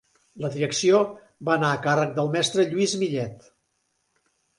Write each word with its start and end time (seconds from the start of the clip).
La 0.43 0.49
direcció 0.53 1.01
va 1.49 1.53
anar 1.57 1.69
a 1.73 1.81
càrrec 1.83 2.15
del 2.15 2.31
mestre 2.37 2.65
Lluís 2.71 2.97
Millet. 3.03 3.47